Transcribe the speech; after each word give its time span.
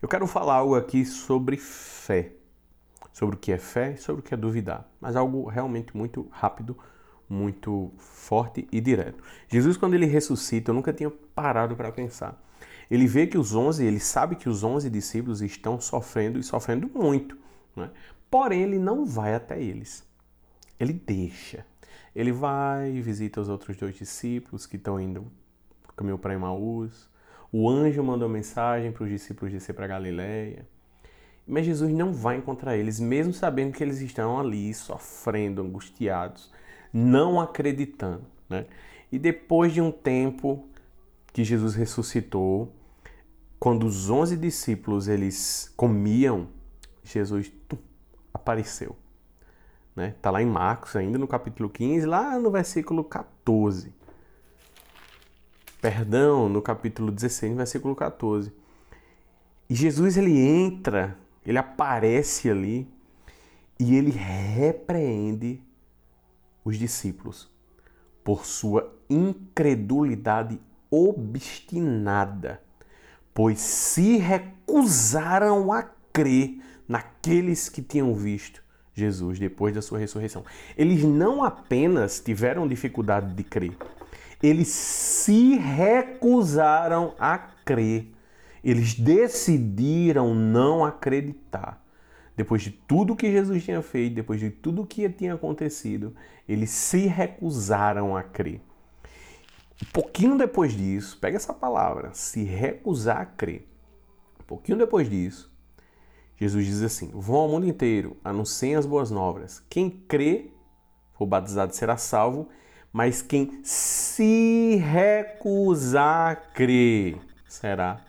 Eu 0.00 0.08
quero 0.08 0.26
falar 0.26 0.54
algo 0.54 0.74
aqui 0.74 1.04
sobre 1.04 1.56
fé. 1.56 2.32
Sobre 3.12 3.36
o 3.36 3.38
que 3.38 3.52
é 3.52 3.58
fé 3.58 3.92
e 3.92 3.96
sobre 3.96 4.20
o 4.20 4.22
que 4.22 4.34
é 4.34 4.36
duvidar. 4.36 4.86
Mas 5.00 5.16
algo 5.16 5.48
realmente 5.48 5.96
muito 5.96 6.28
rápido, 6.30 6.76
muito 7.28 7.92
forte 7.96 8.68
e 8.70 8.80
direto. 8.80 9.22
Jesus, 9.48 9.76
quando 9.76 9.94
ele 9.94 10.06
ressuscita, 10.06 10.70
eu 10.70 10.74
nunca 10.74 10.92
tinha 10.92 11.10
parado 11.34 11.74
para 11.74 11.90
pensar. 11.90 12.40
Ele 12.90 13.06
vê 13.06 13.26
que 13.26 13.38
os 13.38 13.54
11, 13.54 13.84
ele 13.84 13.98
sabe 13.98 14.36
que 14.36 14.48
os 14.48 14.62
11 14.62 14.88
discípulos 14.90 15.40
estão 15.40 15.80
sofrendo 15.80 16.38
e 16.38 16.42
sofrendo 16.42 16.88
muito. 16.94 17.36
Né? 17.74 17.90
Porém, 18.30 18.62
ele 18.62 18.78
não 18.78 19.04
vai 19.04 19.34
até 19.34 19.60
eles. 19.60 20.06
Ele 20.78 20.92
deixa. 20.92 21.66
Ele 22.14 22.32
vai, 22.32 23.00
visita 23.00 23.40
os 23.40 23.48
outros 23.48 23.76
dois 23.76 23.96
discípulos 23.96 24.66
que 24.66 24.76
estão 24.76 25.00
indo 25.00 25.26
caminho 25.96 26.18
para 26.18 26.34
Emaús. 26.34 27.08
O 27.58 27.70
anjo 27.70 28.04
mandou 28.04 28.28
mensagem 28.28 28.92
para 28.92 29.04
os 29.04 29.08
discípulos 29.08 29.50
descer 29.50 29.72
para 29.72 29.86
Galiléia. 29.86 30.68
Mas 31.48 31.64
Jesus 31.64 31.90
não 31.90 32.12
vai 32.12 32.36
encontrar 32.36 32.76
eles, 32.76 33.00
mesmo 33.00 33.32
sabendo 33.32 33.72
que 33.72 33.82
eles 33.82 34.02
estão 34.02 34.38
ali 34.38 34.74
sofrendo, 34.74 35.62
angustiados, 35.62 36.52
não 36.92 37.40
acreditando. 37.40 38.26
Né? 38.46 38.66
E 39.10 39.18
depois 39.18 39.72
de 39.72 39.80
um 39.80 39.90
tempo 39.90 40.68
que 41.32 41.42
Jesus 41.44 41.74
ressuscitou, 41.74 42.70
quando 43.58 43.86
os 43.86 44.10
onze 44.10 44.36
discípulos 44.36 45.08
eles 45.08 45.72
comiam, 45.78 46.48
Jesus 47.02 47.50
tum, 47.66 47.78
apareceu. 48.34 48.94
Né? 49.94 50.14
Tá 50.20 50.30
lá 50.30 50.42
em 50.42 50.46
Marcos, 50.46 50.94
ainda 50.94 51.16
no 51.16 51.26
capítulo 51.26 51.70
15, 51.70 52.04
lá 52.04 52.38
no 52.38 52.50
versículo 52.50 53.02
14 53.02 53.94
perdão, 55.80 56.48
no 56.48 56.62
capítulo 56.62 57.12
16, 57.12 57.56
versículo 57.56 57.94
14. 57.94 58.52
E 59.68 59.74
Jesus 59.74 60.16
ele 60.16 60.38
entra, 60.38 61.16
ele 61.44 61.58
aparece 61.58 62.48
ali 62.50 62.88
e 63.78 63.94
ele 63.96 64.10
repreende 64.10 65.62
os 66.64 66.78
discípulos 66.78 67.50
por 68.24 68.44
sua 68.44 68.92
incredulidade 69.08 70.60
obstinada, 70.90 72.60
pois 73.32 73.60
se 73.60 74.16
recusaram 74.16 75.72
a 75.72 75.82
crer 76.12 76.60
naqueles 76.88 77.68
que 77.68 77.82
tinham 77.82 78.14
visto 78.14 78.62
Jesus 78.94 79.38
depois 79.38 79.74
da 79.74 79.82
sua 79.82 79.98
ressurreição. 79.98 80.44
Eles 80.76 81.04
não 81.04 81.44
apenas 81.44 82.18
tiveram 82.18 82.66
dificuldade 82.66 83.34
de 83.34 83.44
crer, 83.44 83.76
eles 84.42 84.68
se 84.68 85.56
recusaram 85.56 87.14
a 87.18 87.38
crer. 87.38 88.12
Eles 88.62 88.94
decidiram 88.94 90.34
não 90.34 90.84
acreditar. 90.84 91.82
Depois 92.36 92.62
de 92.62 92.70
tudo 92.70 93.16
que 93.16 93.30
Jesus 93.30 93.64
tinha 93.64 93.80
feito, 93.80 94.14
depois 94.14 94.38
de 94.38 94.50
tudo 94.50 94.86
que 94.86 95.08
tinha 95.08 95.34
acontecido, 95.34 96.14
eles 96.46 96.70
se 96.70 97.06
recusaram 97.06 98.16
a 98.16 98.22
crer. 98.22 98.60
Um 99.82 99.90
pouquinho 99.92 100.36
depois 100.36 100.72
disso, 100.72 101.18
pega 101.18 101.36
essa 101.36 101.54
palavra, 101.54 102.12
se 102.12 102.44
recusar 102.44 103.20
a 103.20 103.26
crer. 103.26 103.66
Um 104.40 104.44
pouquinho 104.44 104.78
depois 104.78 105.08
disso, 105.08 105.50
Jesus 106.36 106.66
diz 106.66 106.82
assim: 106.82 107.10
Vão 107.14 107.36
ao 107.36 107.48
mundo 107.48 107.66
inteiro, 107.66 108.16
anunciem 108.22 108.74
as 108.74 108.84
boas 108.84 109.10
novas. 109.10 109.62
Quem 109.68 109.90
crê, 109.90 110.50
for 111.14 111.26
batizado, 111.26 111.74
será 111.74 111.96
salvo, 111.96 112.48
mas 112.96 113.20
quem 113.20 113.60
se 113.62 114.76
recusar 114.76 116.30
a 116.30 116.34
crer 116.34 117.18
será 117.46 118.00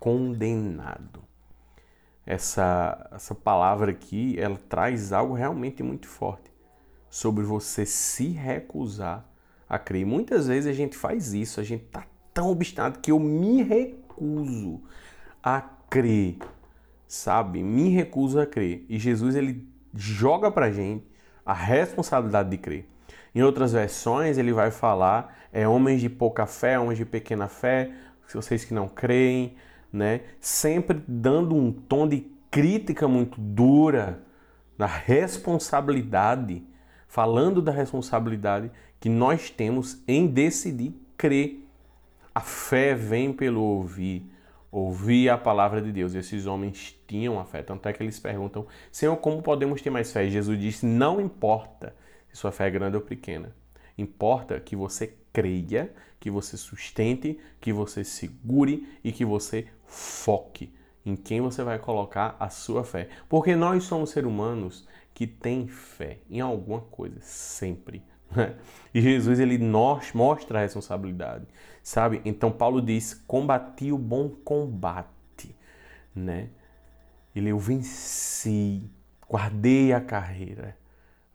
condenado. 0.00 1.20
Essa, 2.24 3.10
essa 3.12 3.34
palavra 3.34 3.90
aqui, 3.90 4.40
ela 4.40 4.58
traz 4.70 5.12
algo 5.12 5.34
realmente 5.34 5.82
muito 5.82 6.08
forte 6.08 6.50
sobre 7.10 7.44
você 7.44 7.84
se 7.84 8.28
recusar 8.28 9.22
a 9.68 9.78
crer. 9.78 10.06
muitas 10.06 10.46
vezes 10.46 10.66
a 10.66 10.72
gente 10.72 10.96
faz 10.96 11.34
isso, 11.34 11.60
a 11.60 11.62
gente 11.62 11.84
tá 11.84 12.06
tão 12.32 12.48
obstinado 12.48 13.00
que 13.00 13.12
eu 13.12 13.18
me 13.18 13.62
recuso 13.62 14.80
a 15.42 15.60
crer, 15.90 16.38
sabe? 17.06 17.62
Me 17.62 17.90
recuso 17.90 18.40
a 18.40 18.46
crer. 18.46 18.86
E 18.88 18.98
Jesus 18.98 19.34
ele 19.34 19.68
joga 19.94 20.50
pra 20.50 20.72
gente 20.72 21.04
a 21.44 21.52
responsabilidade 21.52 22.48
de 22.48 22.56
crer. 22.56 22.92
Em 23.34 23.42
outras 23.42 23.72
versões, 23.72 24.36
ele 24.38 24.52
vai 24.52 24.70
falar 24.70 25.38
é, 25.52 25.66
homens 25.66 26.00
de 26.00 26.08
pouca 26.08 26.46
fé, 26.46 26.78
homens 26.78 26.98
de 26.98 27.04
pequena 27.04 27.48
fé, 27.48 27.90
vocês 28.34 28.64
que 28.64 28.74
não 28.74 28.88
creem, 28.88 29.56
né? 29.92 30.22
Sempre 30.40 31.02
dando 31.06 31.54
um 31.54 31.72
tom 31.72 32.08
de 32.08 32.26
crítica 32.50 33.06
muito 33.06 33.40
dura 33.40 34.22
da 34.76 34.86
responsabilidade, 34.86 36.62
falando 37.06 37.60
da 37.60 37.72
responsabilidade 37.72 38.70
que 38.98 39.08
nós 39.08 39.50
temos 39.50 40.02
em 40.08 40.26
decidir 40.26 40.94
crer. 41.16 41.68
A 42.34 42.40
fé 42.40 42.94
vem 42.94 43.32
pelo 43.32 43.60
ouvir, 43.60 44.30
ouvir 44.70 45.28
a 45.28 45.36
palavra 45.36 45.82
de 45.82 45.92
Deus. 45.92 46.14
Esses 46.14 46.46
homens 46.46 46.98
tinham 47.06 47.38
a 47.38 47.44
fé, 47.44 47.62
tanto 47.62 47.86
é 47.86 47.92
que 47.92 48.02
eles 48.02 48.18
perguntam: 48.18 48.66
Senhor, 48.90 49.16
como 49.16 49.42
podemos 49.42 49.82
ter 49.82 49.90
mais 49.90 50.10
fé? 50.10 50.26
Jesus 50.28 50.58
disse: 50.58 50.86
Não 50.86 51.20
importa 51.20 51.94
se 52.32 52.38
sua 52.38 52.50
fé 52.50 52.66
é 52.66 52.70
grande 52.70 52.96
ou 52.96 53.02
pequena. 53.02 53.54
Importa 53.96 54.58
que 54.58 54.74
você 54.74 55.14
creia, 55.32 55.92
que 56.18 56.30
você 56.30 56.56
sustente, 56.56 57.38
que 57.60 57.72
você 57.72 58.02
segure 58.02 58.88
e 59.04 59.12
que 59.12 59.24
você 59.24 59.66
foque 59.86 60.72
em 61.04 61.14
quem 61.14 61.40
você 61.40 61.62
vai 61.62 61.78
colocar 61.78 62.36
a 62.40 62.48
sua 62.48 62.84
fé. 62.84 63.08
Porque 63.28 63.54
nós 63.54 63.84
somos 63.84 64.10
seres 64.10 64.28
humanos 64.28 64.88
que 65.12 65.26
têm 65.26 65.68
fé 65.68 66.18
em 66.30 66.40
alguma 66.40 66.80
coisa, 66.80 67.20
sempre. 67.20 68.02
Né? 68.30 68.56
E 68.94 69.00
Jesus 69.00 69.38
ele 69.38 69.58
nos 69.58 70.12
mostra 70.14 70.58
a 70.58 70.62
responsabilidade, 70.62 71.46
sabe? 71.82 72.22
Então 72.24 72.50
Paulo 72.50 72.80
diz: 72.80 73.12
combati 73.26 73.92
o 73.92 73.98
bom 73.98 74.30
combate, 74.30 75.54
né? 76.14 76.48
Ele 77.36 77.50
eu 77.50 77.58
venci, 77.58 78.90
guardei 79.28 79.92
a 79.92 80.00
carreira 80.00 80.76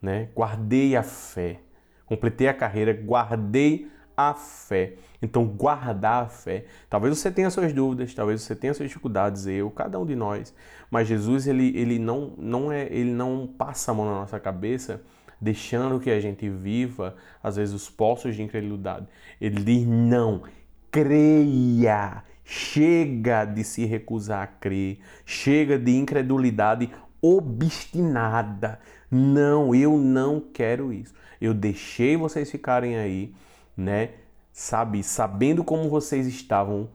né? 0.02 0.30
Guardei 0.36 0.96
a 0.96 1.04
fé. 1.04 1.60
Completei 2.06 2.48
a 2.48 2.54
carreira, 2.54 2.94
guardei 2.94 3.90
a 4.16 4.34
fé. 4.34 4.96
Então, 5.22 5.46
guardar 5.46 6.24
a 6.24 6.28
fé. 6.28 6.66
Talvez 6.90 7.18
você 7.18 7.30
tenha 7.30 7.50
suas 7.50 7.72
dúvidas, 7.72 8.14
talvez 8.14 8.42
você 8.42 8.56
tenha 8.56 8.74
suas 8.74 8.90
dificuldades, 8.90 9.46
eu, 9.46 9.70
cada 9.70 10.00
um 10.00 10.06
de 10.06 10.16
nós. 10.16 10.54
Mas 10.90 11.08
Jesus, 11.08 11.48
ele, 11.48 11.78
ele, 11.78 12.00
não, 12.00 12.34
não 12.38 12.72
é, 12.72 12.86
ele 12.86 13.12
não 13.12 13.46
passa 13.46 13.92
a 13.92 13.94
mão 13.94 14.06
na 14.06 14.12
nossa 14.12 14.40
cabeça, 14.40 15.02
deixando 15.40 16.00
que 16.00 16.10
a 16.10 16.20
gente 16.20 16.50
viva, 16.50 17.16
às 17.44 17.58
vezes, 17.58 17.76
os 17.76 17.90
poços 17.90 18.36
de 18.36 18.42
incredulidade. 18.42 19.06
Ele 19.40 19.64
diz: 19.64 19.86
não, 19.86 20.44
creia. 20.92 22.24
Chega 22.50 23.44
de 23.44 23.62
se 23.62 23.84
recusar 23.84 24.42
a 24.42 24.48
crer, 24.48 25.00
chega 25.26 25.78
de 25.78 25.94
incredulidade 25.94 26.90
obstinada. 27.22 28.80
Não, 29.10 29.74
eu 29.74 29.98
não 29.98 30.40
quero 30.40 30.92
isso. 30.92 31.14
Eu 31.40 31.54
deixei 31.54 32.18
vocês 32.18 32.52
ficarem 32.52 32.98
aí, 32.98 33.34
né? 33.76 34.12
Sabe, 34.52 35.04
sabendo 35.04 35.64
como 35.64 35.90
vocês 35.90 36.28
estavam, 36.28 36.90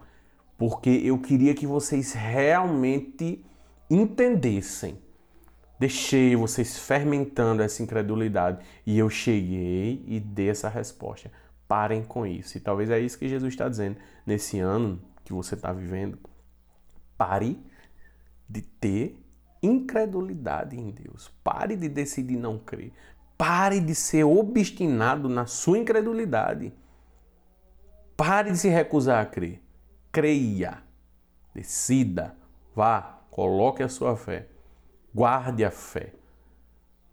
porque 0.59 0.91
eu 0.91 1.19
queria 1.19 1.55
que 1.55 1.67
vocês 1.67 2.13
realmente 2.13 3.45
entendessem. 3.89 4.99
Deixei 5.79 6.37
vocês 6.37 6.79
fermentando 6.79 7.63
essa 7.63 7.83
incredulidade 7.83 8.65
e 8.87 8.99
eu 8.99 9.11
cheguei 9.11 10.05
e 10.07 10.21
dei 10.21 10.51
essa 10.51 10.69
resposta. 10.69 11.31
Parem 11.67 12.05
com 12.05 12.27
isso. 12.27 12.57
E 12.57 12.61
talvez 12.61 12.91
é 12.91 13.01
isso 13.01 13.19
que 13.19 13.29
Jesus 13.29 13.53
está 13.53 13.69
dizendo 13.69 13.97
nesse 14.27 14.59
ano 14.59 15.01
que 15.25 15.33
você 15.33 15.55
está 15.55 15.73
vivendo. 15.73 16.19
Pare 17.17 17.59
de 18.49 18.61
ter 18.63 19.19
incredulidade 19.63 20.77
em 20.77 20.91
Deus. 20.91 21.33
Pare 21.45 21.77
de 21.77 21.89
decidir 21.89 22.37
não 22.37 22.59
crer. 22.59 22.93
Pare 23.39 23.81
de 23.81 23.95
ser 23.95 24.25
obstinado 24.25 25.29
na 25.29 25.47
sua 25.47 25.79
incredulidade. 25.79 26.73
Pare 28.17 28.51
de 28.51 28.59
se 28.59 28.69
recusar 28.69 29.23
a 29.23 29.27
crer. 29.27 29.63
Creia. 30.11 30.83
Decida. 31.55 32.37
Vá. 32.75 33.21
Coloque 33.31 33.83
a 33.83 33.89
sua 33.89 34.17
fé. 34.17 34.49
Guarde 35.15 35.65
a 35.65 35.71
fé. 35.71 36.13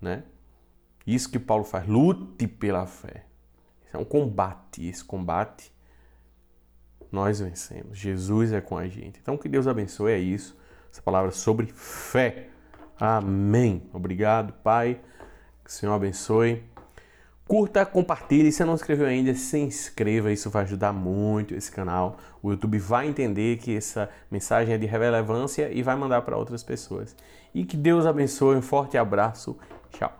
Né? 0.01 0.23
Isso 1.05 1.29
que 1.29 1.39
Paulo 1.39 1.63
faz. 1.63 1.87
Lute 1.87 2.47
pela 2.47 2.85
fé. 2.85 3.25
É 3.93 3.97
um 3.97 4.05
combate. 4.05 4.87
Esse 4.87 5.03
combate 5.03 5.71
nós 7.11 7.39
vencemos. 7.39 7.97
Jesus 7.97 8.51
é 8.51 8.61
com 8.61 8.77
a 8.77 8.87
gente. 8.87 9.19
Então 9.19 9.37
que 9.37 9.49
Deus 9.49 9.67
abençoe. 9.67 10.11
É 10.11 10.19
isso 10.19 10.58
essa 10.91 11.01
palavra 11.01 11.31
sobre 11.31 11.67
fé. 11.67 12.47
Amém. 12.99 13.83
Obrigado, 13.93 14.53
Pai. 14.63 14.99
Que 15.63 15.69
o 15.69 15.73
Senhor 15.73 15.93
abençoe. 15.93 16.63
Curta, 17.47 17.85
compartilhe. 17.85 18.51
Se 18.51 18.63
não 18.63 18.75
inscreveu 18.75 19.07
ainda, 19.07 19.33
se 19.33 19.57
inscreva. 19.57 20.31
Isso 20.31 20.49
vai 20.49 20.63
ajudar 20.63 20.93
muito 20.93 21.55
esse 21.55 21.71
canal. 21.71 22.17
O 22.43 22.51
YouTube 22.51 22.77
vai 22.77 23.07
entender 23.07 23.57
que 23.57 23.75
essa 23.75 24.09
mensagem 24.29 24.75
é 24.75 24.77
de 24.77 24.85
relevância 24.85 25.71
e 25.71 25.81
vai 25.81 25.95
mandar 25.95 26.21
para 26.21 26.37
outras 26.37 26.63
pessoas. 26.63 27.15
E 27.53 27.65
que 27.65 27.75
Deus 27.75 28.05
abençoe. 28.05 28.55
Um 28.55 28.61
forte 28.61 28.97
abraço. 28.97 29.57
Tchau. 29.91 30.18